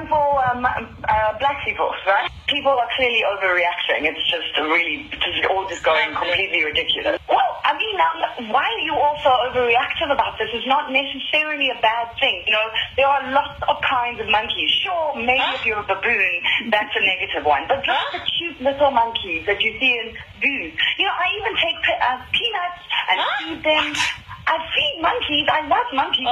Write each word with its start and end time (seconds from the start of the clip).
example, 0.00 0.16
for 0.16 0.44
um, 0.50 0.64
uh, 0.64 0.68
uh, 1.08 1.38
black 1.38 1.64
people, 1.64 1.90
right? 2.06 2.30
People 2.48 2.72
are 2.72 2.88
clearly 2.96 3.22
overreacting. 3.22 4.08
It's 4.08 4.24
just 4.30 4.50
really, 4.58 5.06
just 5.12 5.44
all 5.50 5.68
just 5.68 5.84
going 5.84 6.14
completely 6.14 6.64
ridiculous. 6.64 7.20
Well, 7.28 7.52
I 7.64 7.76
mean, 7.78 7.96
now 7.96 8.52
why 8.52 8.64
are 8.64 8.84
you 8.84 8.94
also 8.94 9.30
overreactive 9.46 10.10
about 10.10 10.38
this? 10.38 10.48
It's 10.52 10.66
not 10.66 10.90
necessarily 10.90 11.70
a 11.70 11.78
bad 11.80 12.10
thing. 12.18 12.42
You 12.46 12.52
know, 12.52 12.66
there 12.96 13.06
are 13.06 13.32
lots 13.32 13.60
of 13.68 13.76
kinds 13.82 14.20
of 14.20 14.28
monkeys. 14.28 14.70
Sure, 14.82 15.14
maybe 15.14 15.46
if 15.54 15.64
you're 15.64 15.78
a 15.78 15.86
baboon, 15.86 16.70
that's 16.70 16.94
a 16.96 17.02
negative 17.04 17.44
one. 17.44 17.64
But 17.68 17.86
look 17.86 17.96
at 17.96 18.12
the 18.12 18.22
cute 18.38 18.60
little 18.60 18.90
monkeys 18.90 19.46
that 19.46 19.60
you 19.60 19.78
see 19.78 19.92
in 19.98 20.16
zoos. 20.42 20.72
You 20.98 21.06
know, 21.06 21.14
I 21.14 21.26
even 21.38 21.54
take 21.62 21.78
pe- 21.86 22.00
uh, 22.02 22.18
peanuts 22.32 22.82
and 23.10 23.18
feed 23.38 23.60
them. 23.62 23.94
I 24.50 24.58
feed 24.74 24.98
monkeys. 24.98 25.46
I 25.46 25.62
love 25.68 25.86
monkeys. 25.94 26.26